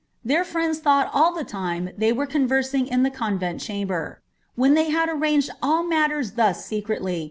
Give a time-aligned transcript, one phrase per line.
[0.25, 4.23] Their friends thought all the time they were conversing ^.ia Ihe convent chamber.
[4.55, 7.19] When they had arranged all mailers ihw ^^anvily.